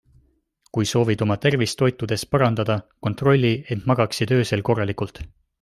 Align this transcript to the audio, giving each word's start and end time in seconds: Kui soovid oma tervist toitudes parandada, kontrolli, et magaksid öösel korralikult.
Kui 0.77 0.87
soovid 0.91 1.21
oma 1.25 1.37
tervist 1.43 1.77
toitudes 1.83 2.25
parandada, 2.37 2.79
kontrolli, 3.09 3.55
et 3.77 3.89
magaksid 3.93 4.35
öösel 4.39 4.69
korralikult. 4.73 5.27